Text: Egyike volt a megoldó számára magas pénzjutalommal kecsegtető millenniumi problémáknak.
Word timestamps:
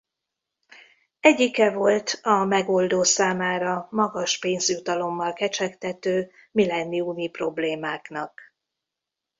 Egyike 1.19 1.71
volt 1.71 2.19
a 2.23 2.43
megoldó 2.43 3.03
számára 3.03 3.87
magas 3.91 4.39
pénzjutalommal 4.39 5.33
kecsegtető 5.33 6.31
millenniumi 6.51 7.29
problémáknak. 7.29 8.41